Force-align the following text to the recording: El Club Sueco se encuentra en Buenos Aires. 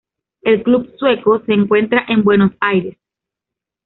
El 0.41 0.63
Club 0.63 0.97
Sueco 0.97 1.43
se 1.45 1.53
encuentra 1.53 2.05
en 2.07 2.23
Buenos 2.23 2.53
Aires. 2.59 2.97